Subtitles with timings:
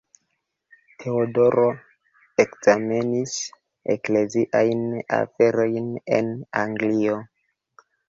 [1.03, 1.65] Teodoro
[2.45, 3.37] ekzamenis
[3.97, 4.85] ekleziajn
[5.23, 7.25] aferojn en Anglio.